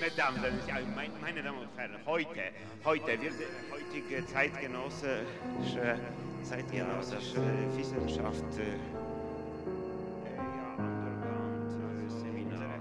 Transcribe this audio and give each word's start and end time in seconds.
Mesdames, 0.00 0.40
meine 1.20 1.42
Damen 1.42 1.58
und 1.60 1.68
Herren, 1.76 1.92
heute, 2.04 2.40
heute 2.84 3.06
wird 3.06 3.34
heutige 3.70 4.26
zeitgenössische, 4.26 5.96
zeitgenössische 6.42 7.40
Wissenschaft 7.76 8.58
äh, 8.58 8.80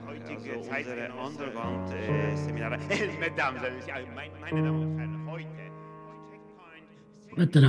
heutige 0.07 0.61
Zeit 0.61 0.87
Underground-Seminare. 0.87 2.79
Mesdames, 3.19 3.61
meine 4.41 4.63
Damen 4.63 4.81
und 4.81 4.97
Herren, 4.97 5.27
heute. 5.29 5.67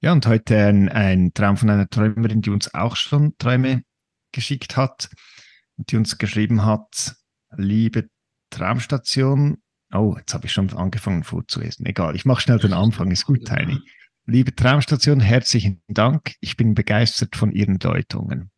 Ja, 0.00 0.12
und 0.12 0.26
heute 0.28 0.56
ein, 0.56 0.88
ein 0.88 1.34
Traum 1.34 1.56
von 1.56 1.70
einer 1.70 1.88
Träumerin, 1.88 2.40
die 2.40 2.50
uns 2.50 2.72
auch 2.72 2.94
schon 2.94 3.36
Träume 3.38 3.82
geschickt 4.32 4.76
hat 4.76 5.10
und 5.76 5.90
die 5.90 5.96
uns 5.96 6.18
geschrieben 6.18 6.64
hat, 6.64 7.16
liebe 7.56 8.08
Traumstation, 8.50 9.60
oh, 9.92 10.14
jetzt 10.16 10.34
habe 10.34 10.46
ich 10.46 10.52
schon 10.52 10.72
angefangen 10.72 11.24
vorzulesen. 11.24 11.84
Egal, 11.84 12.14
ich 12.14 12.24
mache 12.24 12.42
schnell 12.42 12.60
den 12.60 12.74
Anfang, 12.74 13.10
ist 13.10 13.26
gut, 13.26 13.50
Heini. 13.50 13.80
Liebe 14.24 14.54
Traumstation, 14.54 15.18
herzlichen 15.18 15.82
Dank. 15.88 16.34
Ich 16.40 16.56
bin 16.56 16.74
begeistert 16.74 17.34
von 17.34 17.50
Ihren 17.50 17.80
Deutungen. 17.80 18.52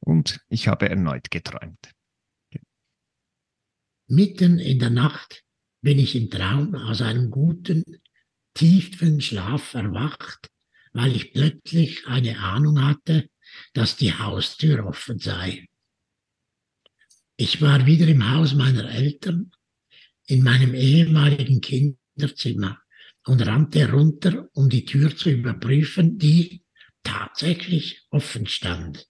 Und 0.00 0.40
ich 0.48 0.68
habe 0.68 0.90
erneut 0.90 1.30
geträumt. 1.30 1.92
Mitten 4.06 4.58
in 4.58 4.80
der 4.80 4.90
Nacht 4.90 5.44
bin 5.80 5.98
ich 5.98 6.14
im 6.14 6.28
Traum 6.28 6.74
aus 6.74 7.00
einem 7.00 7.30
guten, 7.30 7.84
tiefen 8.52 9.22
Schlaf 9.22 9.72
erwacht, 9.72 10.50
weil 10.94 11.14
ich 11.14 11.32
plötzlich 11.32 12.06
eine 12.06 12.38
Ahnung 12.38 12.82
hatte, 12.82 13.28
dass 13.74 13.96
die 13.96 14.14
Haustür 14.14 14.86
offen 14.86 15.18
sei. 15.18 15.66
Ich 17.36 17.60
war 17.60 17.84
wieder 17.84 18.06
im 18.06 18.30
Haus 18.30 18.54
meiner 18.54 18.88
Eltern, 18.90 19.50
in 20.26 20.42
meinem 20.42 20.74
ehemaligen 20.74 21.60
Kinderzimmer 21.60 22.80
und 23.26 23.44
rannte 23.44 23.90
runter, 23.90 24.48
um 24.52 24.68
die 24.68 24.84
Tür 24.84 25.14
zu 25.14 25.30
überprüfen, 25.30 26.16
die 26.16 26.62
tatsächlich 27.02 28.02
offen 28.10 28.46
stand. 28.46 29.06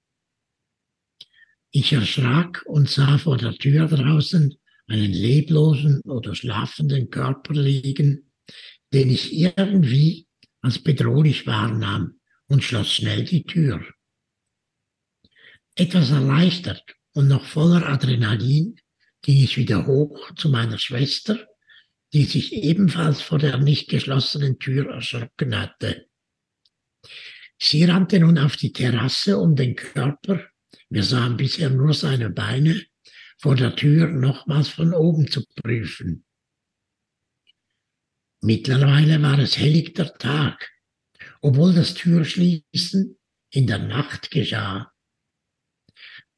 Ich 1.70 1.92
erschrak 1.92 2.64
und 2.66 2.88
sah 2.88 3.18
vor 3.18 3.36
der 3.36 3.52
Tür 3.54 3.88
draußen 3.88 4.56
einen 4.86 5.12
leblosen 5.12 6.00
oder 6.02 6.34
schlafenden 6.34 7.10
Körper 7.10 7.52
liegen, 7.54 8.32
den 8.92 9.10
ich 9.10 9.34
irgendwie 9.34 10.23
als 10.64 10.78
bedrohlich 10.78 11.46
wahrnahm 11.46 12.20
und 12.46 12.64
schloss 12.64 12.90
schnell 12.90 13.24
die 13.24 13.44
Tür. 13.44 13.84
Etwas 15.76 16.10
erleichtert 16.10 16.94
und 17.12 17.28
noch 17.28 17.44
voller 17.44 17.86
Adrenalin 17.86 18.80
ging 19.20 19.42
ich 19.42 19.58
wieder 19.58 19.86
hoch 19.86 20.34
zu 20.36 20.48
meiner 20.48 20.78
Schwester, 20.78 21.46
die 22.14 22.24
sich 22.24 22.54
ebenfalls 22.54 23.20
vor 23.20 23.38
der 23.38 23.58
nicht 23.58 23.90
geschlossenen 23.90 24.58
Tür 24.58 24.90
erschrocken 24.90 25.54
hatte. 25.54 26.06
Sie 27.58 27.84
rannte 27.84 28.20
nun 28.20 28.38
auf 28.38 28.56
die 28.56 28.72
Terrasse 28.72 29.38
um 29.38 29.56
den 29.56 29.76
Körper, 29.76 30.46
wir 30.88 31.02
sahen 31.02 31.36
bisher 31.36 31.70
nur 31.70 31.92
seine 31.92 32.30
Beine, 32.30 32.80
vor 33.38 33.54
der 33.54 33.76
Tür 33.76 34.08
nochmals 34.08 34.68
von 34.68 34.94
oben 34.94 35.30
zu 35.30 35.44
prüfen. 35.56 36.24
Mittlerweile 38.44 39.22
war 39.22 39.38
es 39.38 39.56
helligter 39.56 40.12
Tag, 40.18 40.70
obwohl 41.40 41.72
das 41.72 41.94
Türschließen 41.94 43.16
in 43.50 43.66
der 43.66 43.78
Nacht 43.78 44.30
geschah. 44.30 44.92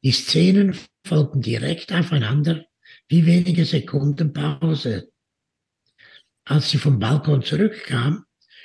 Die 0.04 0.12
Szenen 0.12 0.78
folgten 1.04 1.42
direkt 1.42 1.92
aufeinander 1.92 2.64
wie 3.08 3.26
wenige 3.26 3.64
Sekunden 3.64 4.32
Pause. 4.32 5.10
Als 6.44 6.70
sie 6.70 6.78
vom 6.78 7.00
Balkon 7.00 7.42
zurückkam, 7.42 8.24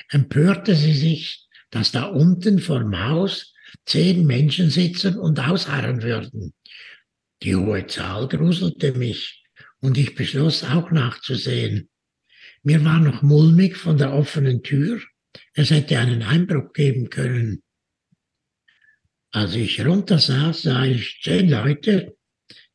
empörte 0.09 0.75
sie 0.75 0.93
sich, 0.93 1.47
dass 1.71 1.91
da 1.91 2.03
unten 2.03 2.59
vorm 2.59 2.95
Haus 2.95 3.55
zehn 3.87 4.23
Menschen 4.27 4.69
sitzen 4.69 5.17
und 5.17 5.39
ausharren 5.39 6.03
würden. 6.03 6.53
Die 7.41 7.55
hohe 7.55 7.87
Zahl 7.87 8.27
gruselte 8.27 8.93
mich 8.93 9.43
und 9.79 9.97
ich 9.97 10.13
beschloss 10.13 10.63
auch 10.63 10.91
nachzusehen. 10.91 11.90
Mir 12.63 12.83
war 12.85 12.99
noch 12.99 13.21
mulmig 13.21 13.75
von 13.75 13.97
der 13.97 14.13
offenen 14.13 14.61
Tür. 14.61 15.01
Es 15.53 15.71
hätte 15.71 15.97
einen 15.97 16.21
Einbruch 16.21 16.73
geben 16.73 17.09
können. 17.09 17.63
Als 19.31 19.55
ich 19.55 19.83
runtersah, 19.83 20.53
sah 20.53 20.85
ich 20.85 21.19
zehn 21.23 21.49
Leute, 21.49 22.15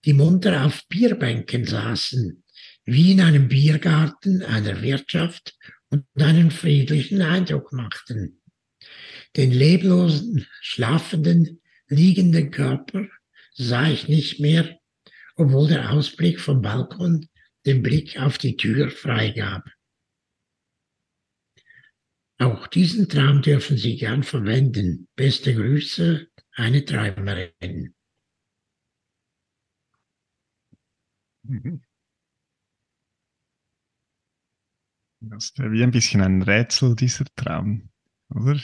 die 0.04 0.12
munter 0.12 0.64
auf 0.64 0.86
Bierbänken 0.88 1.66
saßen, 1.66 2.42
wie 2.84 3.12
in 3.12 3.20
einem 3.20 3.48
Biergarten 3.48 4.42
einer 4.42 4.82
Wirtschaft 4.82 5.54
und 5.91 6.04
einen 6.16 6.50
friedlichen 6.50 7.22
Eindruck 7.22 7.72
machten. 7.72 8.41
Den 9.36 9.53
leblosen, 9.53 10.47
schlafenden, 10.62 11.60
liegenden 11.88 12.50
Körper 12.50 13.06
sah 13.54 13.88
ich 13.88 14.08
nicht 14.08 14.41
mehr, 14.41 14.78
obwohl 15.36 15.68
der 15.68 15.92
Ausblick 15.92 16.41
vom 16.41 16.62
Balkon 16.62 17.28
den 17.66 17.82
Blick 17.82 18.18
auf 18.18 18.38
die 18.38 18.56
Tür 18.56 18.91
freigab. 18.91 19.64
Auch 22.38 22.66
diesen 22.66 23.08
Traum 23.08 23.41
dürfen 23.41 23.78
Sie 23.78 23.97
gern 23.97 24.22
verwenden. 24.22 25.08
Beste 25.16 25.54
Grüße, 25.54 26.28
eine 26.52 26.84
Träumerin. 26.84 27.94
Das 35.20 35.52
wäre 35.56 35.72
wie 35.72 35.82
ein 35.82 35.91
bisschen 35.91 36.20
ein 36.20 36.42
Rätsel, 36.42 36.94
dieser 36.94 37.24
Traum, 37.36 37.88
oder? 38.28 38.60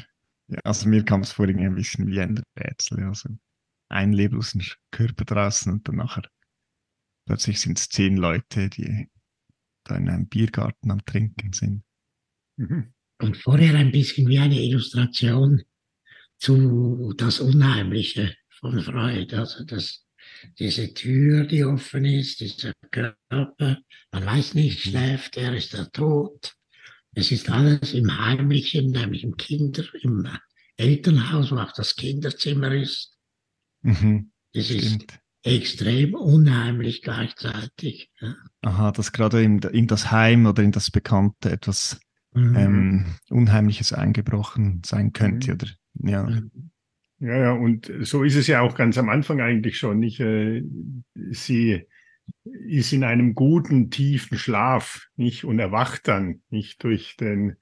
Ja, 0.49 0.59
also 0.65 0.89
mir 0.89 1.05
kam 1.05 1.23
es 1.23 1.33
vorhin 1.33 1.59
ein 1.61 1.75
bisschen 1.75 2.07
wie 2.09 2.21
ein 2.21 2.43
Rätsel. 2.59 3.03
Also 3.05 3.31
ein 3.89 4.13
leblosen 4.13 4.63
Körper 4.91 5.25
draußen 5.25 5.73
und 5.73 5.89
dann 5.89 5.97
nachher 5.97 6.23
plötzlich 7.27 7.61
sind 7.61 7.79
es 7.79 7.89
zehn 7.89 8.17
Leute, 8.17 8.69
die 8.69 9.09
da 9.85 9.97
in 9.97 10.09
einem 10.09 10.29
Biergarten 10.29 10.91
am 10.91 11.05
Trinken 11.05 11.53
sind. 11.53 11.85
Mhm. 12.57 12.93
Und 13.23 13.37
vorher 13.37 13.77
ein 13.77 13.93
bisschen 13.93 14.29
wie 14.29 14.41
eine 14.41 14.61
Illustration 14.61 15.63
zu 16.39 17.15
das 17.17 17.39
Unheimliche 17.39 18.35
von 18.51 18.81
Freud. 18.81 19.33
Also 19.37 19.65
das, 19.65 20.05
diese 20.59 20.93
Tür, 20.93 21.45
die 21.45 21.65
offen 21.65 22.05
ist, 22.05 22.41
dieser 22.41 22.73
Körper, 22.91 23.79
man 24.11 24.27
weiß 24.27 24.55
nicht, 24.55 24.81
schläft 24.81 25.37
er, 25.37 25.55
ist 25.55 25.73
er 25.73 25.91
tot. 25.93 26.57
Es 27.15 27.31
ist 27.31 27.49
alles 27.49 27.95
im 27.95 28.19
Heimlichen, 28.19 28.91
nämlich 28.91 29.23
im 29.23 29.37
Kinder, 29.37 29.85
im 30.01 30.27
Elternhaus, 30.77 31.53
wo 31.53 31.59
auch 31.59 31.73
das 31.73 31.95
Kinderzimmer 31.95 32.75
ist. 32.75 33.17
Mhm, 33.83 34.33
das 34.53 34.65
stimmt. 34.65 34.83
ist 34.83 35.21
extrem 35.45 36.15
unheimlich 36.15 37.03
gleichzeitig. 37.03 38.11
Ja. 38.21 38.35
Aha, 38.63 38.91
dass 38.91 39.13
gerade 39.13 39.45
in, 39.45 39.61
in, 39.61 39.87
das 39.87 40.11
Heim 40.11 40.47
oder 40.47 40.65
in 40.65 40.73
das 40.73 40.91
Bekannte 40.91 41.53
etwas 41.53 42.01
mhm. 42.33 42.57
ähm, 42.57 43.05
Unheimliches 43.31 43.93
eingebrochen 43.93 44.83
sein 44.85 45.13
könnte, 45.13 45.53
mhm. 45.53 45.55
oder? 45.55 46.11
Ja. 46.11 46.23
Mhm. 46.25 46.71
Ja, 47.19 47.37
ja, 47.37 47.53
und 47.53 47.89
so 48.01 48.25
ist 48.25 48.35
es 48.35 48.49
ja 48.49 48.63
auch 48.63 48.75
ganz 48.75 48.99
am 48.99 49.09
Anfang 49.09 49.41
eigentlich 49.41 49.79
schon. 49.79 50.01
Nicht? 50.01 50.19
Äh, 50.19 50.65
sie 51.31 51.87
ist 52.43 52.93
in 52.93 53.05
einem 53.05 53.37
guten, 53.37 53.91
tiefen 53.91 54.39
Schlaf, 54.39 55.07
nicht? 55.15 55.45
Und 55.45 55.61
erwacht 55.61 56.09
dann, 56.09 56.43
nicht 56.51 56.83
durch 56.83 57.17
den, 57.17 57.59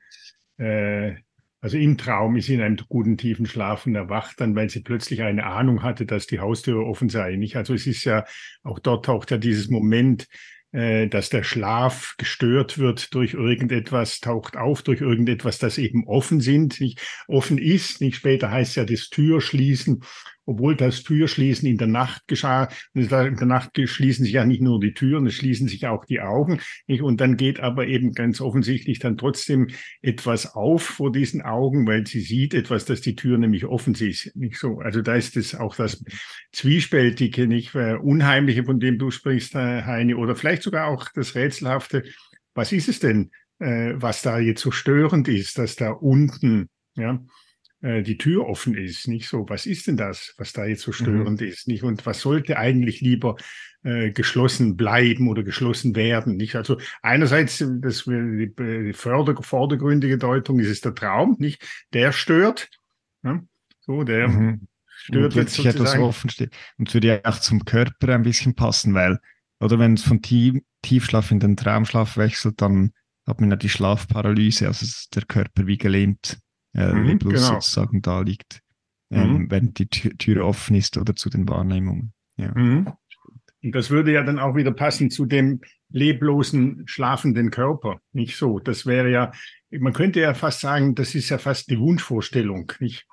äh, 0.56 1.16
also 1.60 1.76
im 1.76 1.98
Traum 1.98 2.36
ist 2.36 2.46
sie 2.46 2.54
in 2.54 2.62
einem 2.62 2.78
guten, 2.88 3.18
tiefen 3.18 3.44
Schlaf 3.44 3.84
und 3.84 3.94
erwacht 3.94 4.40
dann, 4.40 4.56
weil 4.56 4.70
sie 4.70 4.80
plötzlich 4.80 5.20
eine 5.20 5.44
Ahnung 5.44 5.82
hatte, 5.82 6.06
dass 6.06 6.26
die 6.26 6.40
Haustür 6.40 6.86
offen 6.86 7.10
sei, 7.10 7.36
nicht? 7.36 7.56
Also 7.56 7.74
es 7.74 7.86
ist 7.86 8.04
ja, 8.04 8.24
auch 8.62 8.78
dort 8.78 9.04
taucht 9.04 9.30
ja 9.30 9.36
dieses 9.36 9.68
Moment 9.68 10.26
dass 10.72 11.30
der 11.30 11.42
Schlaf 11.42 12.14
gestört 12.16 12.78
wird 12.78 13.12
durch 13.14 13.34
irgendetwas, 13.34 14.20
taucht 14.20 14.56
auf 14.56 14.82
durch 14.82 15.00
irgendetwas, 15.00 15.58
das 15.58 15.78
eben 15.78 16.06
offen 16.06 16.40
sind, 16.40 16.80
nicht 16.80 17.00
offen 17.26 17.58
ist. 17.58 18.00
Nicht 18.00 18.16
später 18.16 18.50
heißt 18.52 18.76
ja 18.76 18.84
das 18.84 19.08
Türschließen 19.08 20.04
obwohl 20.46 20.76
das 20.76 21.02
Türschließen 21.02 21.68
in 21.68 21.78
der 21.78 21.86
Nacht 21.86 22.26
geschah. 22.26 22.68
In 22.94 23.08
der 23.08 23.30
Nacht 23.46 23.70
schließen 23.82 24.24
sich 24.24 24.34
ja 24.34 24.44
nicht 24.44 24.62
nur 24.62 24.80
die 24.80 24.94
Türen, 24.94 25.26
es 25.26 25.34
schließen 25.34 25.68
sich 25.68 25.86
auch 25.86 26.04
die 26.04 26.20
Augen. 26.20 26.60
Und 26.88 27.20
dann 27.20 27.36
geht 27.36 27.60
aber 27.60 27.86
eben 27.86 28.12
ganz 28.12 28.40
offensichtlich 28.40 28.98
dann 28.98 29.16
trotzdem 29.16 29.68
etwas 30.02 30.54
auf 30.54 30.82
vor 30.82 31.12
diesen 31.12 31.42
Augen, 31.42 31.86
weil 31.86 32.06
sie 32.06 32.20
sieht 32.20 32.54
etwas, 32.54 32.84
dass 32.84 33.00
die 33.00 33.16
Tür 33.16 33.38
nämlich 33.38 33.64
offen 33.64 33.94
ist. 33.94 34.34
Nicht 34.36 34.58
so. 34.58 34.80
Also 34.80 35.02
da 35.02 35.14
ist 35.14 35.36
es 35.36 35.54
auch 35.54 35.76
das 35.76 36.04
Zwiespältige, 36.52 37.46
nicht 37.46 37.74
äh, 37.74 37.94
Unheimliche, 37.94 38.64
von 38.64 38.80
dem 38.80 38.98
du 38.98 39.10
sprichst, 39.10 39.54
Heini, 39.54 40.14
oder 40.14 40.36
vielleicht 40.36 40.62
sogar 40.62 40.88
auch 40.88 41.08
das 41.14 41.34
Rätselhafte. 41.34 42.04
Was 42.54 42.72
ist 42.72 42.88
es 42.88 42.98
denn, 42.98 43.30
äh, 43.58 43.92
was 43.94 44.22
da 44.22 44.38
jetzt 44.38 44.62
so 44.62 44.70
störend 44.70 45.28
ist, 45.28 45.58
dass 45.58 45.76
da 45.76 45.90
unten, 45.90 46.68
ja, 46.96 47.20
äh, 47.82 48.02
die 48.02 48.18
Tür 48.18 48.46
offen 48.46 48.74
ist, 48.74 49.08
nicht 49.08 49.28
so, 49.28 49.48
was 49.48 49.64
ist 49.64 49.86
denn 49.86 49.96
das, 49.96 50.34
was 50.36 50.52
da 50.52 50.66
jetzt 50.66 50.82
so 50.82 50.90
mhm. 50.90 50.94
störend 50.94 51.40
mhm. 51.40 51.46
ist, 51.46 51.66
nicht? 51.66 51.82
Und 51.82 52.04
was 52.04 52.20
sollte 52.20 52.58
eigentlich 52.58 53.00
lieber 53.00 53.36
äh, 53.82 54.10
geschlossen 54.10 54.76
bleiben 54.76 55.28
oder 55.28 55.42
geschlossen 55.42 55.96
werden, 55.96 56.36
nicht? 56.36 56.56
Also 56.56 56.78
einerseits, 57.00 57.64
das 57.80 58.04
die, 58.04 58.52
die 58.54 58.92
Förder, 58.92 59.42
vordergründige 59.42 60.18
Deutung 60.18 60.58
ist 60.60 60.68
es 60.68 60.82
der 60.82 60.94
Traum, 60.94 61.36
nicht? 61.38 61.62
Der 61.94 62.12
stört, 62.12 62.68
ja? 63.22 63.42
so, 63.80 64.04
der 64.04 64.28
mhm. 64.28 64.68
stört 64.86 65.34
und 65.34 65.42
jetzt 65.42 65.58
etwas 65.64 65.96
offen 65.96 66.28
steht. 66.28 66.54
Und 66.76 66.92
würde 66.92 67.08
ja 67.08 67.20
auch 67.24 67.38
zum 67.38 67.64
Körper 67.64 68.14
ein 68.14 68.22
bisschen 68.22 68.54
passen, 68.54 68.92
weil, 68.92 69.18
oder 69.58 69.78
wenn 69.78 69.94
es 69.94 70.02
von 70.02 70.20
Tief, 70.20 70.60
Tiefschlaf 70.82 71.30
in 71.30 71.40
den 71.40 71.56
Traumschlaf 71.56 72.18
wechselt, 72.18 72.60
dann 72.60 72.92
hat 73.26 73.40
man 73.40 73.50
ja 73.50 73.56
die 73.56 73.68
Schlafparalyse, 73.70 74.66
also 74.66 74.86
der 75.14 75.22
Körper 75.22 75.66
wie 75.66 75.78
gelähmt 75.78 76.38
äh, 76.74 76.92
mhm, 76.92 77.18
bloß 77.18 77.34
genau. 77.34 77.46
sozusagen 77.54 78.02
da 78.02 78.20
liegt, 78.20 78.62
ähm, 79.10 79.32
mhm. 79.32 79.50
während 79.50 79.78
die 79.78 79.88
Tür, 79.88 80.16
Tür, 80.16 80.46
offen 80.46 80.76
ist 80.76 80.96
oder 80.96 81.16
zu 81.16 81.30
den 81.30 81.48
Wahrnehmungen. 81.48 82.12
Ja. 82.36 82.52
Mhm. 82.56 82.92
Und 83.62 83.74
das 83.74 83.90
würde 83.90 84.12
ja 84.12 84.22
dann 84.22 84.38
auch 84.38 84.56
wieder 84.56 84.72
passen 84.72 85.10
zu 85.10 85.26
dem 85.26 85.60
leblosen, 85.90 86.84
schlafenden 86.86 87.50
Körper. 87.50 88.00
Nicht 88.12 88.36
so. 88.36 88.58
Das 88.58 88.86
wäre 88.86 89.10
ja, 89.10 89.32
man 89.70 89.92
könnte 89.92 90.20
ja 90.20 90.34
fast 90.34 90.60
sagen, 90.60 90.94
das 90.94 91.14
ist 91.14 91.28
ja 91.28 91.38
fast 91.38 91.70
die 91.70 91.78
Wunschvorstellung. 91.78 92.72
Nicht? 92.80 93.06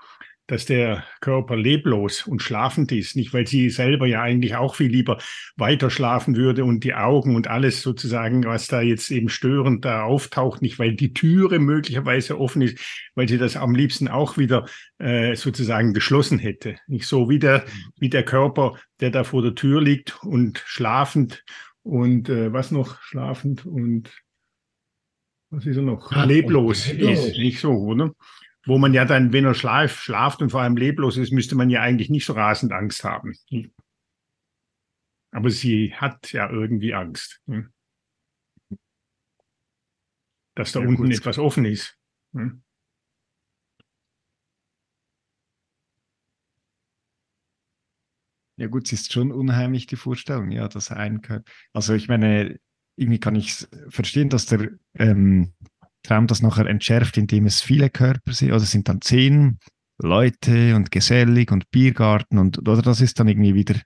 Dass 0.47 0.65
der 0.65 1.03
Körper 1.19 1.57
leblos 1.57 2.25
und 2.25 2.41
schlafend 2.41 2.91
ist, 2.93 3.15
nicht 3.17 3.33
weil 3.33 3.45
sie 3.45 3.69
selber 3.69 4.07
ja 4.07 4.21
eigentlich 4.21 4.55
auch 4.55 4.75
viel 4.75 4.89
lieber 4.89 5.17
weiter 5.57 5.89
schlafen 5.89 6.37
würde 6.37 6.63
und 6.63 6.85
die 6.85 6.93
Augen 6.93 7.35
und 7.35 7.47
alles 7.47 7.81
sozusagen, 7.81 8.45
was 8.45 8.67
da 8.67 8.81
jetzt 8.81 9.11
eben 9.11 9.27
störend 9.27 9.83
da 9.83 10.03
auftaucht, 10.03 10.61
nicht 10.61 10.79
weil 10.79 10.95
die 10.95 11.13
Türe 11.13 11.59
möglicherweise 11.59 12.39
offen 12.39 12.61
ist, 12.61 12.79
weil 13.13 13.27
sie 13.27 13.37
das 13.37 13.57
am 13.57 13.75
liebsten 13.75 14.07
auch 14.07 14.37
wieder 14.37 14.65
äh, 14.99 15.35
sozusagen 15.35 15.93
geschlossen 15.93 16.39
hätte. 16.39 16.77
Nicht 16.87 17.07
so 17.07 17.29
wie 17.29 17.39
der, 17.39 17.65
wie 17.99 18.09
der 18.09 18.23
Körper, 18.23 18.79
der 19.01 19.11
da 19.11 19.25
vor 19.25 19.41
der 19.41 19.53
Tür 19.53 19.81
liegt 19.81 20.23
und 20.23 20.63
schlafend 20.65 21.43
und 21.83 22.29
äh, 22.29 22.53
was 22.53 22.71
noch 22.71 23.01
schlafend 23.01 23.65
und 23.65 24.11
was 25.49 25.65
ist 25.65 25.77
er 25.77 25.83
noch? 25.83 26.11
Leblos 26.25 26.89
ist, 26.89 27.37
nicht 27.37 27.59
so, 27.59 27.71
oder? 27.71 28.13
Wo 28.67 28.77
man 28.77 28.93
ja 28.93 29.05
dann, 29.05 29.31
wenn 29.31 29.45
er 29.45 29.53
schlaf, 29.53 30.01
schlaft 30.01 30.41
und 30.41 30.49
vor 30.49 30.61
allem 30.61 30.75
leblos 30.75 31.17
ist, 31.17 31.31
müsste 31.31 31.55
man 31.55 31.69
ja 31.69 31.81
eigentlich 31.81 32.09
nicht 32.09 32.25
so 32.25 32.33
rasend 32.33 32.73
Angst 32.73 33.03
haben. 33.03 33.33
Aber 35.31 35.49
sie 35.49 35.93
hat 35.95 36.31
ja 36.33 36.49
irgendwie 36.49 36.93
Angst, 36.93 37.41
hm? 37.47 37.71
dass 40.55 40.73
da 40.73 40.81
ja, 40.81 40.87
unten 40.87 41.03
gut. 41.03 41.13
etwas 41.13 41.37
offen 41.37 41.65
ist. 41.65 41.97
Hm? 42.33 42.61
Ja 48.59 48.67
gut, 48.67 48.87
es 48.87 48.93
ist 48.93 49.13
schon 49.13 49.31
unheimlich 49.31 49.85
die 49.85 49.95
Vorstellung, 49.95 50.51
ja, 50.51 50.67
dass 50.67 50.91
ein. 50.91 51.21
Also 51.73 51.93
ich 51.93 52.07
meine, 52.07 52.59
irgendwie 52.95 53.19
kann 53.19 53.35
ich 53.35 53.67
verstehen, 53.89 54.29
dass 54.29 54.47
der 54.47 54.71
ähm, 54.95 55.53
Traum 56.03 56.27
das 56.27 56.41
nachher 56.41 56.67
entschärft, 56.67 57.17
indem 57.17 57.45
es 57.45 57.61
viele 57.61 57.89
Körper 57.89 58.33
sind, 58.33 58.51
oder 58.51 58.59
sind 58.61 58.87
dann 58.87 59.01
zehn 59.01 59.59
Leute 59.99 60.75
und 60.75 60.91
gesellig 60.91 61.51
und 61.51 61.69
Biergarten 61.71 62.37
und 62.37 62.59
oder 62.59 62.81
das 62.81 63.01
ist 63.01 63.19
dann 63.19 63.27
irgendwie 63.27 63.55
wieder 63.55 63.79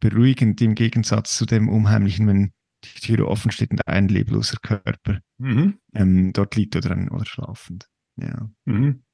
beruhigend 0.00 0.60
im 0.60 0.74
Gegensatz 0.74 1.36
zu 1.36 1.46
dem 1.46 1.68
Unheimlichen, 1.68 2.26
wenn 2.26 2.52
die 2.84 3.00
Tür 3.00 3.28
offen 3.28 3.50
steht 3.50 3.70
und 3.70 3.86
ein 3.88 4.08
lebloser 4.08 4.58
Körper 4.60 5.20
mhm. 5.38 5.78
ähm, 5.94 6.32
dort 6.34 6.54
liegt 6.56 6.76
oder, 6.76 6.96
oder 7.10 7.24
schlafend. 7.24 7.88
Ja. 8.16 8.50
Mhm. 8.66 9.04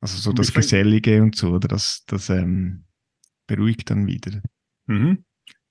Also 0.00 0.18
so 0.18 0.32
das 0.32 0.52
Gesellige 0.52 1.22
und 1.22 1.36
so, 1.36 1.50
oder 1.50 1.68
das, 1.68 2.04
das 2.06 2.30
ähm, 2.30 2.84
beruhigt 3.46 3.90
dann 3.90 4.06
wieder. 4.06 4.40
Mhm 4.86 5.24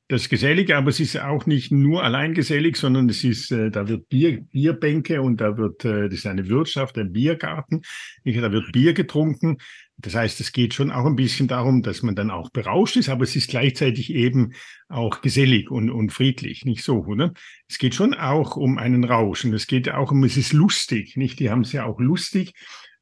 das 0.08 0.30
Gesellige, 0.30 0.78
aber 0.78 0.90
es 0.90 1.00
ist 1.00 1.20
auch 1.20 1.48
nicht 1.48 1.72
nur 1.72 2.04
allein 2.04 2.36
gesellig, 2.36 2.78
sondern 2.78 3.10
es 3.10 3.24
ist, 3.24 3.52
äh, 3.52 3.72
da 3.72 3.88
wird 3.88 4.08
Bier, 4.08 4.42
Bierbänke 4.52 5.22
und 5.22 5.42
da 5.42 5.58
wird, 5.58 5.84
äh, 5.84 6.10
das 6.10 6.20
ist 6.20 6.28
eine 6.28 6.48
Wirtschaft, 6.48 6.98
ein 6.98 7.12
Biergarten, 7.12 7.82
da 8.24 8.52
wird 8.52 8.72
Bier 8.72 8.94
getrunken. 8.94 9.58
Das 9.98 10.14
heißt, 10.14 10.42
es 10.42 10.52
geht 10.52 10.74
schon 10.74 10.92
auch 10.92 11.06
ein 11.06 11.16
bisschen 11.16 11.48
darum, 11.48 11.82
dass 11.82 12.04
man 12.04 12.16
dann 12.16 12.30
auch 12.30 12.52
berauscht 12.52 12.98
ist, 12.98 13.10
aber 13.10 13.24
es 13.24 13.36
ist 13.36 13.50
gleichzeitig 13.50 14.14
eben 14.14 14.54
auch 14.90 15.22
gesellig 15.22 15.72
und, 15.72 15.90
und 15.90 16.12
friedlich, 16.12 16.66
nicht 16.66 16.84
so, 16.84 17.06
oder? 17.06 17.34
Es 17.68 17.80
geht 17.80 17.96
schon 17.96 18.14
auch 18.14 18.58
um 18.58 18.78
einen 18.78 19.06
Rausch 19.06 19.46
und 19.46 19.54
es 19.54 19.66
geht 19.66 19.90
auch 19.90 20.12
um, 20.12 20.24
es 20.24 20.38
ist 20.38 20.54
lustig, 20.54 21.18
nicht? 21.18 21.40
Die 21.40 21.50
haben 21.50 21.62
es 21.62 21.72
ja 21.72 21.86
auch 21.86 22.00
lustig. 22.00 22.54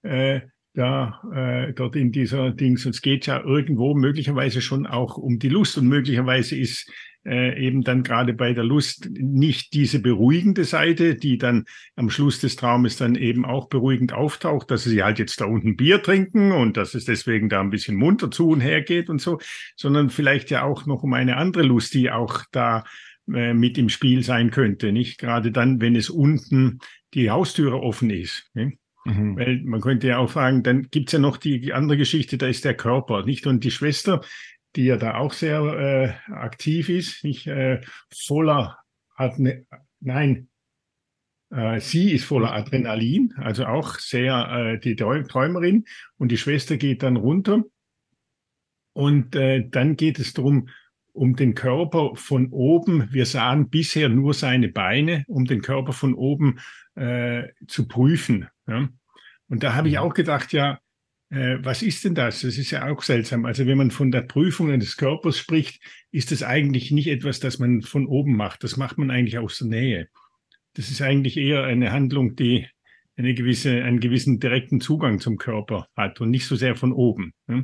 Äh, 0.03 0.41
da 0.73 1.21
äh, 1.33 1.73
dort 1.73 1.95
in 1.95 2.11
dieser 2.11 2.51
Dings. 2.51 2.85
Und 2.85 2.95
es 2.95 3.01
geht 3.01 3.25
ja 3.27 3.41
irgendwo 3.43 3.93
möglicherweise 3.93 4.61
schon 4.61 4.87
auch 4.87 5.17
um 5.17 5.39
die 5.39 5.49
Lust. 5.49 5.77
Und 5.77 5.87
möglicherweise 5.87 6.57
ist 6.57 6.91
äh, 7.25 7.57
eben 7.63 7.83
dann 7.83 8.03
gerade 8.03 8.33
bei 8.33 8.53
der 8.53 8.63
Lust 8.63 9.09
nicht 9.11 9.73
diese 9.73 9.99
beruhigende 9.99 10.65
Seite, 10.65 11.15
die 11.15 11.37
dann 11.37 11.65
am 11.95 12.09
Schluss 12.09 12.39
des 12.39 12.55
Traumes 12.55 12.97
dann 12.97 13.15
eben 13.15 13.45
auch 13.45 13.69
beruhigend 13.69 14.13
auftaucht, 14.13 14.71
dass 14.71 14.83
sie 14.83 15.03
halt 15.03 15.19
jetzt 15.19 15.39
da 15.39 15.45
unten 15.45 15.77
Bier 15.77 16.01
trinken 16.01 16.51
und 16.51 16.75
dass 16.75 16.95
es 16.95 17.05
deswegen 17.05 17.49
da 17.49 17.61
ein 17.61 17.69
bisschen 17.69 17.95
munter 17.95 18.31
zu 18.31 18.49
und 18.49 18.61
her 18.61 18.81
geht 18.81 19.09
und 19.09 19.21
so, 19.21 19.39
sondern 19.75 20.09
vielleicht 20.09 20.49
ja 20.49 20.63
auch 20.63 20.85
noch 20.85 21.03
um 21.03 21.13
eine 21.13 21.37
andere 21.37 21.63
Lust, 21.63 21.93
die 21.93 22.11
auch 22.11 22.43
da 22.51 22.83
äh, 23.31 23.53
mit 23.53 23.77
im 23.77 23.89
Spiel 23.89 24.23
sein 24.23 24.51
könnte. 24.51 24.91
Nicht 24.91 25.17
gerade 25.19 25.51
dann, 25.51 25.79
wenn 25.79 25.95
es 25.95 26.09
unten 26.09 26.79
die 27.13 27.29
Haustüre 27.29 27.79
offen 27.79 28.09
ist. 28.09 28.49
Nicht? 28.53 28.79
Mhm. 29.05 29.37
Weil 29.37 29.61
man 29.63 29.81
könnte 29.81 30.07
ja 30.07 30.17
auch 30.17 30.29
fragen, 30.29 30.63
dann 30.63 30.83
gibt's 30.89 31.11
ja 31.11 31.19
noch 31.19 31.37
die, 31.37 31.73
andere 31.73 31.97
Geschichte, 31.97 32.37
da 32.37 32.47
ist 32.47 32.65
der 32.65 32.75
Körper, 32.75 33.25
nicht? 33.25 33.47
Und 33.47 33.63
die 33.63 33.71
Schwester, 33.71 34.21
die 34.75 34.85
ja 34.85 34.97
da 34.97 35.15
auch 35.15 35.33
sehr 35.33 35.61
äh, 35.61 36.31
aktiv 36.33 36.89
ist, 36.89 37.23
nicht 37.23 37.47
äh, 37.47 37.81
voller, 38.11 38.77
Adne 39.15 39.65
nein, 39.99 40.49
äh, 41.53 41.79
sie 41.79 42.11
ist 42.11 42.25
voller. 42.25 42.53
Adrenalin, 42.53 43.33
also 43.37 43.65
auch 43.65 43.99
sehr 43.99 44.73
äh, 44.73 44.79
die 44.79 44.95
Träumerin. 44.95 45.85
Und 46.17 46.31
die 46.31 46.37
Schwester 46.37 46.77
geht 46.77 47.03
dann 47.03 47.15
runter. 47.15 47.63
Und 48.93 49.35
äh, 49.35 49.67
dann 49.69 49.95
geht 49.95 50.19
es 50.19 50.33
darum, 50.33 50.69
um 51.13 51.35
den 51.35 51.53
Körper 51.53 52.15
von 52.15 52.47
oben, 52.49 53.07
wir 53.11 53.25
sahen 53.25 53.69
bisher 53.69 54.09
nur 54.09 54.33
seine 54.33 54.67
Beine, 54.67 55.23
um 55.27 55.45
den 55.45 55.61
Körper 55.61 55.93
von 55.93 56.15
oben 56.15 56.59
äh, 56.95 57.43
zu 57.67 57.87
prüfen. 57.87 58.47
Ja? 58.67 58.89
Und 59.47 59.63
da 59.63 59.75
habe 59.75 59.87
ich 59.87 59.95
mhm. 59.95 59.99
auch 60.01 60.13
gedacht, 60.13 60.51
ja, 60.51 60.79
äh, 61.29 61.57
was 61.61 61.81
ist 61.81 62.03
denn 62.03 62.15
das? 62.15 62.41
Das 62.41 62.57
ist 62.57 62.71
ja 62.71 62.89
auch 62.89 63.01
seltsam. 63.03 63.45
Also 63.45 63.67
wenn 63.67 63.77
man 63.77 63.91
von 63.91 64.11
der 64.11 64.21
Prüfung 64.21 64.79
des 64.79 64.97
Körpers 64.97 65.37
spricht, 65.37 65.81
ist 66.11 66.31
das 66.31 66.43
eigentlich 66.43 66.91
nicht 66.91 67.07
etwas, 67.07 67.39
das 67.39 67.59
man 67.59 67.81
von 67.83 68.07
oben 68.07 68.35
macht. 68.35 68.63
Das 68.63 68.77
macht 68.77 68.97
man 68.97 69.11
eigentlich 69.11 69.37
aus 69.37 69.59
der 69.59 69.67
Nähe. 69.67 70.07
Das 70.73 70.89
ist 70.89 71.01
eigentlich 71.01 71.37
eher 71.37 71.63
eine 71.63 71.91
Handlung, 71.91 72.35
die 72.35 72.67
eine 73.15 73.35
gewisse, 73.35 73.83
einen 73.83 73.99
gewissen 73.99 74.39
direkten 74.39 74.81
Zugang 74.81 75.19
zum 75.19 75.37
Körper 75.37 75.87
hat 75.95 76.19
und 76.19 76.31
nicht 76.31 76.47
so 76.47 76.55
sehr 76.55 76.75
von 76.75 76.91
oben. 76.91 77.33
Ja? 77.47 77.63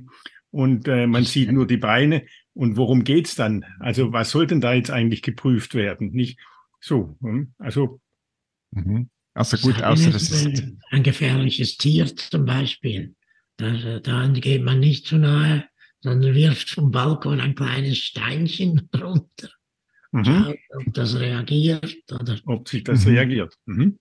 Und 0.51 0.88
äh, 0.88 1.08
man 1.08 1.24
sieht 1.24 1.51
nur 1.51 1.68
die 1.68 1.77
Beine. 1.77 2.24
Und 2.60 2.75
worum 2.75 3.06
geht's 3.06 3.36
dann? 3.36 3.63
Also 3.80 4.12
was 4.12 4.32
soll 4.32 4.46
denn 4.46 4.60
da 4.60 4.74
jetzt 4.74 4.92
eigentlich 4.92 5.22
geprüft 5.22 5.75
werden? 5.75 6.12
Nicht 6.12 6.39
so. 6.82 7.16
Hm? 7.22 7.54
Also 7.58 8.01
mhm. 8.72 9.10
Also 9.34 9.56
gut, 9.56 9.82
außer 9.82 10.12
das 10.12 10.30
ist 10.30 10.63
ein 10.92 11.04
gefährliches 11.04 11.78
Tier 11.78 12.13
zum 12.13 12.44
Beispiel. 12.44 13.16
Da, 13.56 14.00
da 14.01 14.28
geht 14.28 14.62
man 14.62 14.82
nicht 14.82 15.08
zu 15.08 15.18
nahe, 15.18 15.70
sondern 16.01 16.36
wirft 16.36 16.70
vom 16.72 16.92
Balkon 16.92 17.39
ein 17.39 17.56
kleines 17.56 17.98
Steinchen 18.00 18.89
runter. 19.01 19.50
Mhm. 20.12 20.25
Schaut, 20.25 20.58
ob 20.75 20.94
das 20.94 21.18
reagiert 21.18 21.96
oder 22.12 22.38
Ob 22.46 22.68
sich 22.68 22.84
das 22.84 23.06
Mhm. 23.06 23.12
reagiert. 23.13 23.58
Mhm. 23.68 24.00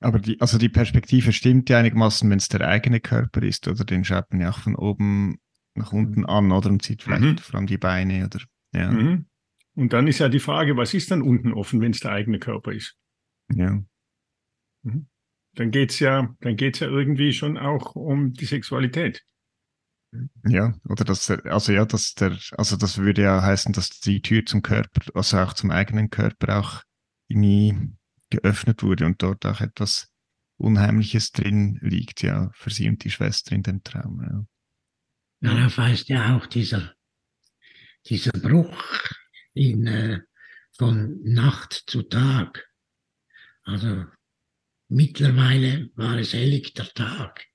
Aber 0.00 0.18
die, 0.18 0.40
also 0.40 0.56
die 0.56 0.70
Perspektive 0.70 1.30
stimmt 1.34 1.68
ja 1.68 1.76
einigermaßen, 1.80 2.30
wenn 2.30 2.38
es 2.38 2.48
der 2.48 2.66
eigene 2.66 3.00
Körper 3.00 3.42
ist, 3.42 3.68
oder 3.68 3.84
den 3.84 4.02
schaut 4.02 4.32
man 4.32 4.40
ja 4.40 4.48
auch 4.48 4.60
von 4.60 4.74
oben 4.76 5.38
nach 5.74 5.92
unten 5.92 6.24
an, 6.26 6.52
oder? 6.52 6.70
Und 6.70 6.82
sieht 6.82 7.02
vielleicht 7.02 7.22
Mhm. 7.22 7.38
vor 7.38 7.56
allem 7.56 7.66
die 7.66 7.78
Beine, 7.78 8.26
oder? 8.26 8.40
Ja. 8.72 8.90
Mhm. 8.90 9.26
Und 9.74 9.92
dann 9.92 10.06
ist 10.08 10.18
ja 10.18 10.28
die 10.28 10.40
Frage, 10.40 10.76
was 10.76 10.94
ist 10.94 11.10
dann 11.10 11.22
unten 11.22 11.52
offen, 11.52 11.80
wenn 11.80 11.92
es 11.92 12.00
der 12.00 12.12
eigene 12.12 12.38
Körper 12.38 12.72
ist? 12.72 12.96
ja. 13.54 13.82
Dann 15.54 15.70
geht's 15.72 15.98
ja, 15.98 16.34
dann 16.40 16.56
geht's 16.56 16.78
ja 16.78 16.86
irgendwie 16.86 17.32
schon 17.32 17.58
auch 17.58 17.96
um 17.96 18.32
die 18.32 18.44
Sexualität. 18.44 19.24
Ja, 20.44 20.74
oder 20.88 21.04
das, 21.04 21.30
also 21.30 21.72
ja, 21.72 21.84
dass 21.84 22.14
der, 22.14 22.36
also 22.56 22.76
das 22.76 22.98
würde 22.98 23.22
ja 23.22 23.42
heißen, 23.42 23.72
dass 23.72 24.00
die 24.00 24.22
Tür 24.22 24.44
zum 24.44 24.62
Körper, 24.62 25.02
also 25.14 25.38
auch 25.38 25.52
zum 25.52 25.70
eigenen 25.70 26.10
Körper 26.10 26.60
auch 26.60 26.82
irgendwie 27.28 27.92
geöffnet 28.30 28.82
wurde 28.82 29.06
und 29.06 29.22
dort 29.22 29.46
auch 29.46 29.60
etwas 29.60 30.12
Unheimliches 30.56 31.32
drin 31.32 31.78
liegt, 31.80 32.22
ja, 32.22 32.50
für 32.54 32.70
sie 32.70 32.88
und 32.88 33.02
die 33.04 33.10
Schwester 33.10 33.52
in 33.54 33.62
dem 33.62 33.82
Traum. 33.82 34.20
Ja. 34.22 34.44
Darauf 35.40 35.78
weist 35.78 36.08
ja 36.08 36.36
auch 36.36 36.46
dieser, 36.46 36.94
dieser 38.06 38.32
Bruch 38.32 38.82
in, 39.54 39.86
äh, 39.86 40.20
von 40.76 41.22
Nacht 41.22 41.84
zu 41.86 42.02
Tag. 42.02 42.66
Also 43.64 44.06
mittlerweile 44.88 45.90
war 45.94 46.18
es 46.18 46.32
helligter 46.32 46.88
Tag. 46.94 47.46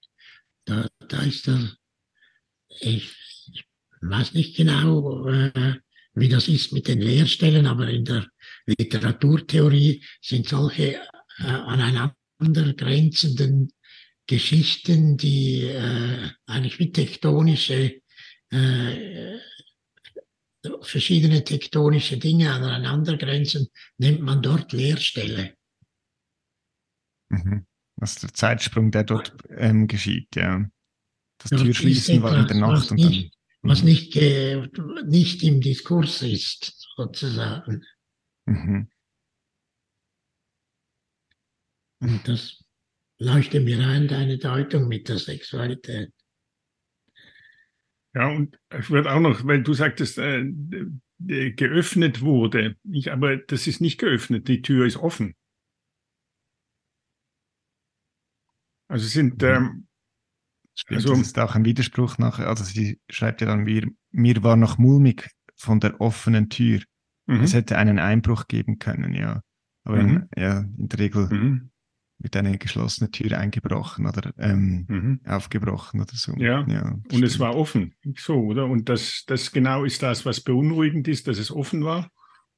Da, 0.65 0.87
da 1.07 1.21
ist 1.21 1.49
ich, 2.79 3.13
ich 3.53 3.65
weiß 4.01 4.33
nicht 4.33 4.55
genau, 4.55 5.27
äh, 5.27 5.75
wie 6.13 6.29
das 6.29 6.47
ist 6.47 6.71
mit 6.71 6.87
den 6.87 7.01
Lehrstellen, 7.01 7.67
aber 7.67 7.89
in 7.89 8.05
der 8.05 8.27
Literaturtheorie 8.65 10.03
sind 10.21 10.47
solche 10.47 10.95
äh, 11.39 11.43
aneinander 11.43 12.15
grenzenden 12.77 13.71
Geschichten, 14.27 15.17
die 15.17 15.61
äh, 15.63 16.29
eigentlich 16.47 16.79
wie 16.79 16.91
tektonische, 16.91 18.01
äh, 18.49 19.37
verschiedene 20.81 21.43
tektonische 21.43 22.17
Dinge 22.17 22.51
aneinander 22.51 23.17
grenzen, 23.17 23.67
nennt 23.97 24.21
man 24.21 24.41
dort 24.41 24.73
Leerstelle. 24.73 25.55
Mhm. 27.29 27.65
Also 27.97 28.21
der 28.27 28.33
Zeitsprung, 28.33 28.91
der 28.91 29.03
dort 29.03 29.35
ähm, 29.49 29.87
geschieht, 29.87 30.35
ja. 30.35 30.65
Das 31.37 31.51
Ja, 31.51 31.57
Türschließen 31.57 32.15
ist 32.15 32.21
war 32.23 32.37
in 32.37 32.47
der 32.47 32.57
Nacht 32.57 32.71
was 32.83 32.91
und 32.91 33.01
dann. 33.01 33.09
nicht- 33.11 33.35
Was 33.61 33.81
Mhm. 33.81 33.85
nicht, 33.89 34.13
ge, 34.13 34.67
nicht 35.07 35.43
im 35.43 35.59
Diskurs 35.61 36.21
ist, 36.21 36.87
sozusagen. 36.95 37.83
Mhm. 38.45 38.89
Und 41.99 42.27
das 42.27 42.63
leuchtet 43.19 43.63
mir 43.63 43.79
ein, 43.87 44.07
deine 44.07 44.37
Deutung 44.37 44.87
mit 44.87 45.07
der 45.09 45.17
Sexualität. 45.17 46.11
Ja, 48.13 48.27
und 48.29 48.57
ich 48.77 48.89
würde 48.89 49.11
auch 49.13 49.19
noch, 49.19 49.45
weil 49.45 49.61
du 49.61 49.73
sagtest, 49.73 50.17
äh, 50.17 50.45
geöffnet 51.19 52.21
wurde. 52.21 52.75
Ich, 52.91 53.11
aber 53.11 53.37
das 53.37 53.67
ist 53.67 53.81
nicht 53.81 53.97
geöffnet, 53.97 54.47
die 54.47 54.61
Tür 54.61 54.85
ist 54.85 54.97
offen. 54.97 55.35
Also 58.87 59.05
es 59.05 59.13
sind, 59.13 59.41
Mhm. 59.41 59.47
ähm, 59.47 59.87
Stimmt, 60.77 60.97
Also- 60.97 61.09
das 61.11 61.21
ist 61.21 61.39
auch 61.39 61.55
ein 61.55 61.63
Widerspruch 61.63 62.17
nachher. 62.17 62.47
Also 62.49 62.65
sie 62.65 62.99
schreibt 63.09 63.39
ja 63.39 63.47
dann, 63.47 63.63
mir, 63.63 63.89
mir 64.11 64.43
war 64.43 64.57
noch 64.57 64.77
mulmig 64.77 65.29
von 65.55 65.79
der 65.79 66.01
offenen 66.01 66.49
Tür. 66.49 66.81
mhm, 67.27 67.41
Es 67.41 67.53
hätte 67.53 67.77
einen 67.77 67.97
Einbruch 67.97 68.47
geben 68.49 68.77
können, 68.77 69.13
ja. 69.13 69.41
Aber 69.85 70.03
Mhm. 70.03 70.27
in, 70.35 70.41
ja, 70.43 70.59
in 70.59 70.89
der 70.89 70.99
Regel 70.99 71.27
mhm, 71.29 71.71
wird 72.19 72.35
eine 72.35 72.57
geschlossene 72.57 73.11
Tür 73.11 73.37
eingebrochen 73.37 74.07
oder 74.07 74.33
ähm, 74.37 74.85
mhm. 74.87 75.19
aufgebrochen 75.25 76.01
oder 76.01 76.13
so. 76.13 76.33
Ja, 76.37 76.63
das 76.63 77.17
Und 77.17 77.23
es 77.23 77.33
stimmt. 77.33 77.39
war 77.39 77.55
offen, 77.55 77.93
so, 78.17 78.35
oder? 78.35 78.65
Und 78.65 78.89
das, 78.89 79.23
das 79.27 79.51
genau 79.51 79.83
ist 79.83 80.01
das, 80.01 80.25
was 80.25 80.41
beunruhigend 80.41 81.07
ist, 81.07 81.27
dass 81.27 81.37
es 81.37 81.51
offen 81.51 81.83
war. 81.83 82.09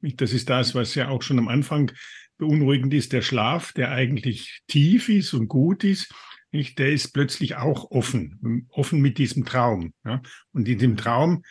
Das 0.02 0.32
ist 0.32 0.50
das, 0.50 0.76
was 0.76 0.94
ja 0.96 1.10
auch 1.10 1.24
schon 1.24 1.40
am 1.40 1.48
Anfang 1.48 1.92
beunruhigend 2.38 2.94
ist. 2.94 3.14
Der 3.14 3.24
Schlaf, 3.24 3.74
der 3.74 3.92
eigentlich 3.92 4.62
tief 4.68 5.10
ist 5.10 5.34
und 5.34 5.48
gut 5.48 5.84
ist, 5.84 6.14
nicht, 6.52 6.80
der 6.80 6.92
ist 6.92 7.14
plötzlich 7.14 7.56
auch 7.56 7.92
offen, 7.92 8.68
offen 8.70 9.02
mit 9.02 9.18
diesem 9.18 9.44
Traum. 9.44 9.94
Ja? 10.06 10.22
Und 10.54 10.68
in 10.70 10.80
dem 10.80 10.98
Traum 10.98 11.44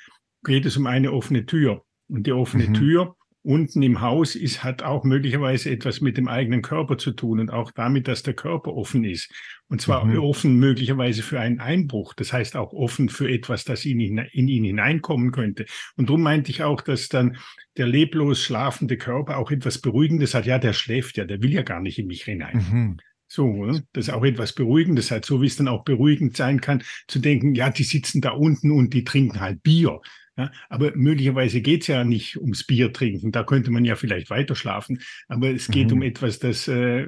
geht 0.44 0.64
es 0.64 0.76
um 0.76 0.86
eine 0.86 1.12
offene 1.12 1.44
Tür. 1.44 1.82
Und 2.08 2.26
die 2.28 2.32
offene 2.32 2.68
Mhm. 2.68 2.74
Tür 2.74 3.15
unten 3.46 3.82
im 3.82 4.00
Haus 4.00 4.34
ist, 4.34 4.64
hat 4.64 4.82
auch 4.82 5.04
möglicherweise 5.04 5.70
etwas 5.70 6.00
mit 6.00 6.16
dem 6.16 6.26
eigenen 6.26 6.62
Körper 6.62 6.98
zu 6.98 7.12
tun 7.12 7.38
und 7.38 7.50
auch 7.50 7.70
damit, 7.70 8.08
dass 8.08 8.22
der 8.22 8.34
Körper 8.34 8.74
offen 8.74 9.04
ist. 9.04 9.32
Und 9.68 9.80
zwar 9.80 10.04
Mhm. 10.04 10.18
offen 10.18 10.56
möglicherweise 10.56 11.22
für 11.22 11.40
einen 11.40 11.60
Einbruch. 11.60 12.12
Das 12.14 12.32
heißt 12.32 12.56
auch 12.56 12.72
offen 12.72 13.08
für 13.08 13.30
etwas, 13.30 13.64
das 13.64 13.84
in 13.84 14.00
ihn, 14.00 14.18
in 14.32 14.48
ihn 14.48 14.64
hineinkommen 14.64 15.30
könnte. 15.30 15.64
Und 15.96 16.08
darum 16.08 16.22
meinte 16.22 16.50
ich 16.50 16.62
auch, 16.62 16.80
dass 16.80 17.08
dann 17.08 17.36
der 17.76 17.86
leblos 17.86 18.42
schlafende 18.42 18.96
Körper 18.96 19.38
auch 19.38 19.50
etwas 19.50 19.78
Beruhigendes 19.80 20.34
hat. 20.34 20.46
Ja, 20.46 20.58
der 20.58 20.72
schläft 20.72 21.16
ja, 21.16 21.24
der 21.24 21.40
will 21.40 21.52
ja 21.52 21.62
gar 21.62 21.80
nicht 21.80 21.98
in 21.98 22.08
mich 22.08 22.24
hinein. 22.24 22.56
Mhm. 22.70 22.96
So, 23.28 23.66
das 23.92 24.08
ist 24.08 24.10
auch 24.10 24.24
etwas 24.24 24.54
Beruhigendes 24.54 25.10
hat, 25.10 25.24
so 25.24 25.42
wie 25.42 25.46
es 25.46 25.56
dann 25.56 25.68
auch 25.68 25.84
beruhigend 25.84 26.36
sein 26.36 26.60
kann, 26.60 26.82
zu 27.08 27.18
denken, 27.18 27.54
ja, 27.54 27.70
die 27.70 27.82
sitzen 27.82 28.20
da 28.20 28.30
unten 28.30 28.70
und 28.70 28.94
die 28.94 29.02
trinken 29.04 29.40
halt 29.40 29.62
Bier. 29.62 30.00
Ja, 30.38 30.50
aber 30.68 30.94
möglicherweise 30.94 31.62
geht's 31.62 31.86
ja 31.86 32.04
nicht 32.04 32.36
ums 32.38 32.64
Bier 32.64 32.92
trinken, 32.92 33.32
da 33.32 33.42
könnte 33.42 33.70
man 33.70 33.86
ja 33.86 33.96
vielleicht 33.96 34.28
weiter 34.28 34.54
schlafen, 34.54 35.00
aber 35.28 35.48
es 35.50 35.70
geht 35.70 35.86
Mhm. 35.88 35.96
um 35.98 36.02
etwas, 36.02 36.38
das 36.38 36.68
äh, 36.68 37.06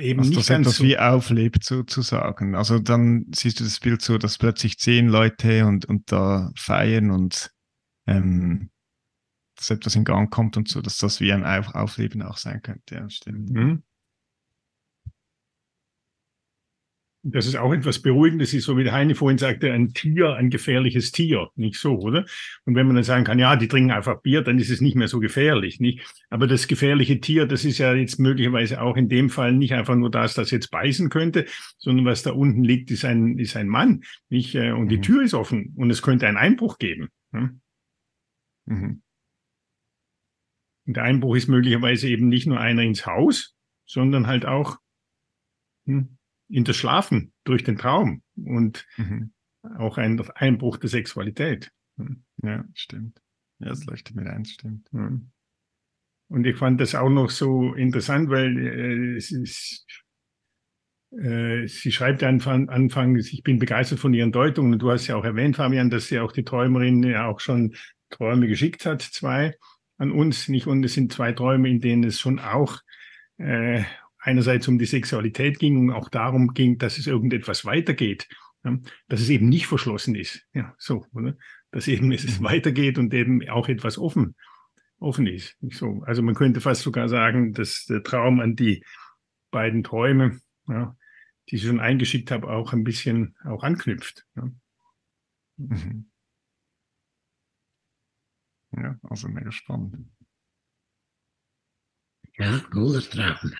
eben 0.00 0.18
Also 0.18 0.30
nicht 0.30 0.38
das 0.40 0.46
ganz 0.48 0.66
etwas 0.66 0.76
so, 0.78 0.84
wie 0.84 0.98
auflebt 0.98 1.62
sozusagen. 1.62 2.56
Also 2.56 2.80
dann 2.80 3.26
siehst 3.32 3.60
du 3.60 3.64
das 3.64 3.78
Bild 3.78 4.02
so, 4.02 4.18
dass 4.18 4.38
plötzlich 4.38 4.78
zehn 4.78 5.08
Leute 5.08 5.66
und, 5.66 5.84
und 5.86 6.10
da 6.10 6.50
feiern 6.56 7.10
und 7.12 7.52
ähm, 8.08 8.70
dass 9.56 9.70
etwas 9.70 9.94
in 9.94 10.04
Gang 10.04 10.30
kommt 10.30 10.56
und 10.56 10.68
so, 10.68 10.80
dass 10.80 10.98
das 10.98 11.20
wie 11.20 11.32
ein 11.32 11.44
Auf 11.44 11.74
Aufleben 11.74 12.22
auch 12.22 12.38
sein 12.38 12.62
könnte. 12.62 12.94
Ja, 12.96 13.08
stimmt. 13.10 13.50
Mhm. 13.50 13.82
Das 17.30 17.46
ist 17.46 17.56
auch 17.56 17.72
etwas 17.72 18.00
Beruhigendes, 18.00 18.54
ist 18.54 18.64
so 18.64 18.76
wie 18.76 18.84
der 18.84 18.92
Heini 18.92 19.14
vorhin 19.14 19.38
sagte, 19.38 19.72
ein 19.72 19.92
Tier, 19.92 20.34
ein 20.34 20.50
gefährliches 20.50 21.12
Tier, 21.12 21.48
nicht 21.56 21.76
so, 21.78 21.98
oder? 21.98 22.24
Und 22.64 22.74
wenn 22.74 22.86
man 22.86 22.94
dann 22.96 23.04
sagen 23.04 23.24
kann, 23.24 23.38
ja, 23.38 23.56
die 23.56 23.68
trinken 23.68 23.90
einfach 23.90 24.22
Bier, 24.22 24.42
dann 24.42 24.58
ist 24.58 24.70
es 24.70 24.80
nicht 24.80 24.96
mehr 24.96 25.08
so 25.08 25.18
gefährlich, 25.20 25.80
nicht? 25.80 26.00
Aber 26.30 26.46
das 26.46 26.68
gefährliche 26.68 27.20
Tier, 27.20 27.46
das 27.46 27.64
ist 27.64 27.78
ja 27.78 27.92
jetzt 27.94 28.18
möglicherweise 28.18 28.80
auch 28.80 28.96
in 28.96 29.08
dem 29.08 29.30
Fall 29.30 29.52
nicht 29.52 29.74
einfach 29.74 29.96
nur 29.96 30.10
das, 30.10 30.34
das 30.34 30.50
jetzt 30.50 30.70
beißen 30.70 31.10
könnte, 31.10 31.46
sondern 31.78 32.04
was 32.06 32.22
da 32.22 32.32
unten 32.32 32.64
liegt, 32.64 32.90
ist 32.90 33.04
ein, 33.04 33.38
ist 33.38 33.56
ein 33.56 33.68
Mann, 33.68 34.02
nicht? 34.28 34.54
Äh, 34.54 34.72
Und 34.72 34.88
die 34.88 34.98
Mhm. 34.98 35.02
Tür 35.02 35.22
ist 35.22 35.34
offen 35.34 35.74
und 35.76 35.90
es 35.90 36.02
könnte 36.02 36.26
einen 36.26 36.36
Einbruch 36.36 36.78
geben. 36.78 37.08
hm? 37.32 37.60
Mhm. 38.66 39.02
Und 40.86 40.96
der 40.96 41.04
Einbruch 41.04 41.36
ist 41.36 41.48
möglicherweise 41.48 42.08
eben 42.08 42.28
nicht 42.28 42.46
nur 42.46 42.60
einer 42.60 42.82
ins 42.82 43.06
Haus, 43.06 43.54
sondern 43.86 44.26
halt 44.26 44.46
auch 44.46 44.78
hm, 45.86 46.17
in 46.48 46.64
das 46.64 46.76
Schlafen 46.76 47.32
durch 47.44 47.64
den 47.64 47.76
Traum 47.76 48.22
und 48.36 48.86
Mhm. 48.96 49.32
auch 49.78 49.98
ein 49.98 50.20
Einbruch 50.34 50.76
der 50.78 50.88
Sexualität. 50.88 51.70
Hm, 51.98 52.24
Ja, 52.42 52.64
stimmt. 52.74 53.20
Ja, 53.58 53.68
das 53.70 53.84
leuchtet 53.86 54.14
mir 54.16 54.30
ein, 54.30 54.44
stimmt. 54.44 54.88
hm. 54.92 55.30
Und 56.30 56.46
ich 56.46 56.56
fand 56.56 56.80
das 56.80 56.94
auch 56.94 57.08
noch 57.08 57.30
so 57.30 57.74
interessant, 57.74 58.28
weil 58.28 58.56
äh, 58.58 59.16
es 59.16 59.30
ist, 59.30 59.86
äh, 61.12 61.66
sie 61.66 61.90
schreibt 61.90 62.22
ja 62.22 62.28
Anfang, 62.28 62.68
anfangs, 62.68 63.32
ich 63.32 63.42
bin 63.42 63.58
begeistert 63.58 63.98
von 63.98 64.12
ihren 64.14 64.32
Deutungen. 64.32 64.74
Und 64.74 64.78
du 64.80 64.90
hast 64.90 65.06
ja 65.06 65.16
auch 65.16 65.24
erwähnt, 65.24 65.56
Fabian, 65.56 65.90
dass 65.90 66.08
sie 66.08 66.20
auch 66.20 66.32
die 66.32 66.44
Träumerin 66.44 67.02
ja 67.02 67.26
auch 67.26 67.40
schon 67.40 67.74
Träume 68.10 68.46
geschickt 68.46 68.86
hat, 68.86 69.02
zwei 69.02 69.56
an 69.96 70.12
uns, 70.12 70.48
nicht? 70.48 70.66
Und 70.66 70.84
es 70.84 70.94
sind 70.94 71.12
zwei 71.12 71.32
Träume, 71.32 71.68
in 71.68 71.80
denen 71.80 72.04
es 72.04 72.20
schon 72.20 72.38
auch 72.38 72.78
äh, 73.38 73.82
einerseits 74.20 74.68
um 74.68 74.78
die 74.78 74.86
Sexualität 74.86 75.58
ging 75.58 75.78
und 75.78 75.92
auch 75.92 76.08
darum 76.08 76.54
ging, 76.54 76.78
dass 76.78 76.98
es 76.98 77.06
irgendetwas 77.06 77.64
weitergeht, 77.64 78.28
ja, 78.64 78.78
dass 79.08 79.20
es 79.20 79.28
eben 79.28 79.48
nicht 79.48 79.66
verschlossen 79.66 80.14
ist. 80.14 80.46
Ja, 80.52 80.74
so, 80.78 81.06
oder? 81.12 81.36
Dass 81.70 81.88
eben 81.88 82.10
es 82.12 82.40
Mhm. 82.40 82.44
weitergeht 82.44 82.98
und 82.98 83.12
eben 83.14 83.48
auch 83.48 83.68
etwas 83.68 83.98
offen, 83.98 84.34
offen 84.98 85.26
ist. 85.26 85.56
So. 85.70 86.02
Also 86.04 86.22
man 86.22 86.34
könnte 86.34 86.60
fast 86.60 86.82
sogar 86.82 87.08
sagen, 87.08 87.52
dass 87.52 87.84
der 87.86 88.02
Traum 88.02 88.40
an 88.40 88.56
die 88.56 88.84
beiden 89.50 89.84
Träume, 89.84 90.40
ja, 90.66 90.96
die 91.48 91.56
ich 91.56 91.62
schon 91.62 91.80
eingeschickt 91.80 92.30
habe, 92.30 92.48
auch 92.48 92.72
ein 92.72 92.84
bisschen 92.84 93.36
auch 93.44 93.62
anknüpft. 93.62 94.26
Ja. 94.36 94.50
Mhm. 95.56 96.10
Ja, 98.76 98.98
also 99.02 99.28
mega 99.28 99.50
spannend. 99.50 100.10
Ja, 102.36 102.58
cooler 102.70 103.00
Traum. 103.00 103.52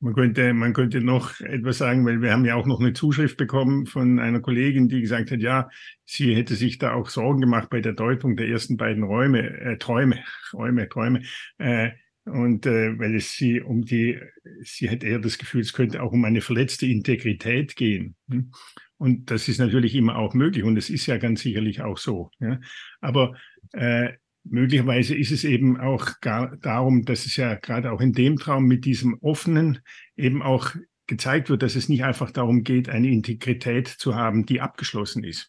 Man 0.00 0.14
könnte, 0.14 0.54
man 0.54 0.74
könnte 0.74 1.00
noch 1.00 1.40
etwas 1.40 1.78
sagen, 1.78 2.06
weil 2.06 2.22
wir 2.22 2.32
haben 2.32 2.44
ja 2.44 2.54
auch 2.54 2.66
noch 2.66 2.78
eine 2.78 2.92
Zuschrift 2.92 3.36
bekommen 3.36 3.86
von 3.86 4.20
einer 4.20 4.40
Kollegin, 4.40 4.88
die 4.88 5.00
gesagt 5.00 5.32
hat, 5.32 5.40
ja, 5.40 5.68
sie 6.04 6.36
hätte 6.36 6.54
sich 6.54 6.78
da 6.78 6.92
auch 6.92 7.08
Sorgen 7.08 7.40
gemacht 7.40 7.68
bei 7.68 7.80
der 7.80 7.94
Deutung 7.94 8.36
der 8.36 8.48
ersten 8.48 8.76
beiden 8.76 9.02
Räume, 9.02 9.42
äh, 9.60 9.76
Träume, 9.76 10.22
Räume, 10.52 10.88
Träume. 10.88 11.22
Äh, 11.58 11.90
und 12.24 12.66
äh, 12.66 12.96
weil 12.98 13.16
es 13.16 13.32
sie 13.32 13.60
um 13.60 13.84
die, 13.84 14.20
sie 14.62 14.88
hätte 14.88 15.06
eher 15.06 15.18
das 15.18 15.38
Gefühl, 15.38 15.62
es 15.62 15.72
könnte 15.72 16.02
auch 16.02 16.12
um 16.12 16.24
eine 16.24 16.42
verletzte 16.42 16.86
Integrität 16.86 17.74
gehen. 17.74 18.14
Hm? 18.28 18.52
Und 18.98 19.30
das 19.30 19.48
ist 19.48 19.58
natürlich 19.58 19.94
immer 19.94 20.16
auch 20.16 20.34
möglich 20.34 20.64
und 20.64 20.76
es 20.76 20.90
ist 20.90 21.06
ja 21.06 21.16
ganz 21.18 21.40
sicherlich 21.40 21.80
auch 21.80 21.98
so. 21.98 22.30
Ja? 22.40 22.60
Aber 23.00 23.36
äh, 23.72 24.12
möglicherweise 24.50 25.14
ist 25.14 25.30
es 25.30 25.44
eben 25.44 25.78
auch 25.78 26.20
gar 26.20 26.56
darum, 26.58 27.04
dass 27.04 27.26
es 27.26 27.36
ja 27.36 27.54
gerade 27.54 27.92
auch 27.92 28.00
in 28.00 28.12
dem 28.12 28.36
Traum 28.36 28.64
mit 28.64 28.84
diesem 28.84 29.18
offenen 29.20 29.80
eben 30.16 30.42
auch 30.42 30.74
gezeigt 31.06 31.48
wird, 31.50 31.62
dass 31.62 31.74
es 31.74 31.88
nicht 31.88 32.04
einfach 32.04 32.30
darum 32.30 32.62
geht, 32.62 32.88
eine 32.88 33.08
Integrität 33.08 33.88
zu 33.88 34.14
haben, 34.14 34.46
die 34.46 34.60
abgeschlossen 34.60 35.24
ist, 35.24 35.48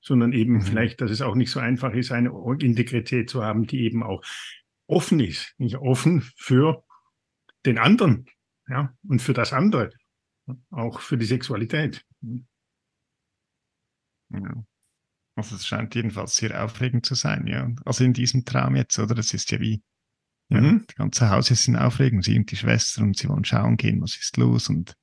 sondern 0.00 0.32
eben 0.32 0.54
mhm. 0.54 0.62
vielleicht, 0.62 1.00
dass 1.00 1.10
es 1.10 1.22
auch 1.22 1.34
nicht 1.34 1.50
so 1.50 1.60
einfach 1.60 1.92
ist, 1.92 2.12
eine 2.12 2.30
Integrität 2.60 3.30
zu 3.30 3.44
haben, 3.44 3.66
die 3.66 3.80
eben 3.80 4.02
auch 4.02 4.22
offen 4.86 5.20
ist, 5.20 5.54
nicht 5.58 5.76
offen 5.76 6.22
für 6.36 6.84
den 7.66 7.78
anderen, 7.78 8.26
ja, 8.68 8.94
und 9.06 9.20
für 9.20 9.34
das 9.34 9.52
andere, 9.52 9.90
auch 10.70 11.00
für 11.00 11.16
die 11.16 11.26
Sexualität. 11.26 12.04
Ja. 14.30 14.64
Also 15.36 15.56
es 15.56 15.66
scheint 15.66 15.94
jedenfalls 15.94 16.36
sehr 16.36 16.64
aufregend 16.64 17.06
zu 17.06 17.14
sein, 17.14 17.46
ja. 17.46 17.70
Also 17.84 18.04
in 18.04 18.12
diesem 18.12 18.44
Traum 18.44 18.76
jetzt, 18.76 18.98
oder? 18.98 19.14
Das 19.14 19.34
ist 19.34 19.50
ja 19.50 19.60
wie, 19.60 19.82
ja, 20.48 20.60
mhm. 20.60 20.84
das 20.86 20.96
ganze 20.96 21.30
Haus 21.30 21.50
ist 21.50 21.66
in 21.66 21.76
Aufregung. 21.76 22.22
Sie 22.22 22.36
und 22.38 22.50
die 22.50 22.56
Schwester 22.56 23.02
und 23.02 23.16
sie 23.16 23.28
wollen 23.28 23.44
schauen 23.44 23.76
gehen, 23.76 24.00
was 24.00 24.16
ist 24.16 24.36
los 24.36 24.68
und 24.68 24.96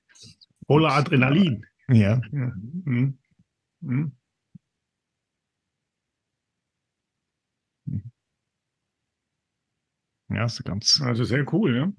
voller 0.65 0.93
Adrenalin. 0.93 1.65
Ja. 1.89 2.21
ja. 2.31 2.51
Mhm. 2.55 3.17
Mhm. 3.81 4.11
Ja, 10.29 10.47
so 10.47 10.63
ganz. 10.63 11.01
Also 11.01 11.25
sehr 11.25 11.51
cool, 11.53 11.75
ja. 11.75 11.93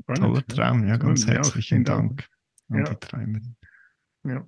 Spannend, 0.00 0.22
toller 0.22 0.46
Traum, 0.46 0.86
ja, 0.86 0.96
ganz 0.96 1.26
herzlichen 1.26 1.78
ja, 1.78 1.96
Dank 1.96 2.28
an 2.68 2.84
die 2.84 2.94
Träumerin. 2.96 3.56
Ja. 4.24 4.46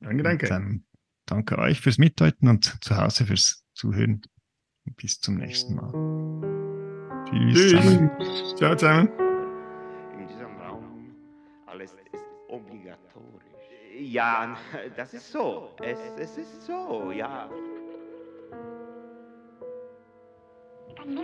Danke, 0.00 0.22
danke. 0.22 0.82
Danke 1.32 1.56
euch 1.56 1.80
fürs 1.80 1.96
Mitdeuten 1.96 2.46
und 2.46 2.84
zu 2.84 2.94
Hause 2.94 3.24
fürs 3.24 3.64
Zuhören. 3.72 4.20
Bis 4.84 5.18
zum 5.18 5.36
nächsten 5.36 5.76
Mal. 5.76 5.90
Tschüss. 7.24 7.72
Tschüss. 7.72 8.54
Ciao 8.56 8.76
zusammen. 8.76 9.08
In 10.18 10.28
diesem 10.28 10.54
Raum 10.60 11.16
alles 11.64 11.92
ist 12.12 12.22
obligatorisch. 12.48 13.46
Ja, 13.98 14.58
das 14.94 15.14
ist 15.14 15.32
so. 15.32 15.70
Es, 15.82 15.98
es 16.18 16.36
ist 16.36 16.66
so, 16.66 17.10
ja. 17.10 17.48
Ich 20.88 20.94
kann 20.94 21.14